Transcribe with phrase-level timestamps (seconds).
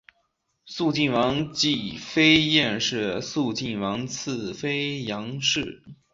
[0.65, 5.83] 肃靖王继妃晏氏肃靖王次妃杨氏